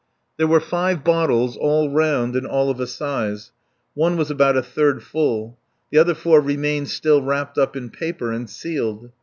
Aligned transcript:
There 0.37 0.47
were 0.47 0.59
five 0.59 1.03
bottles, 1.03 1.55
all 1.55 1.91
round 1.91 2.35
and 2.35 2.47
all 2.47 2.71
of 2.71 2.79
a 2.79 2.87
size. 2.87 3.51
One 3.93 4.17
was 4.17 4.31
about 4.31 4.57
a 4.57 4.63
third 4.63 5.03
full. 5.03 5.59
The 5.91 5.99
other 5.99 6.15
four 6.15 6.41
remained 6.41 6.89
still 6.89 7.21
wrapped 7.21 7.59
up 7.59 7.75
in 7.75 7.91
paper 7.91 8.31
and 8.31 8.49
sealed. 8.49 9.11